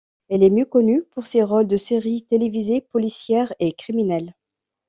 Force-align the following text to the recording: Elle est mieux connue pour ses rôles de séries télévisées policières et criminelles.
Elle 0.29 0.41
est 0.43 0.49
mieux 0.49 0.65
connue 0.65 1.03
pour 1.11 1.27
ses 1.27 1.43
rôles 1.43 1.67
de 1.67 1.77
séries 1.77 2.23
télévisées 2.23 2.81
policières 2.81 3.53
et 3.59 3.71
criminelles. 3.71 4.33